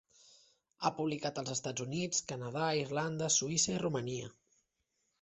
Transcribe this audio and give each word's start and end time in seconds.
Ha 0.81 0.91
publicat 0.99 1.41
als 1.43 1.53
Estats 1.57 1.85
Units, 1.87 2.23
Canadà, 2.33 2.73
Irlanda, 2.87 3.31
Suïssa 3.39 3.75
i 3.79 3.81
Romania. 3.89 4.37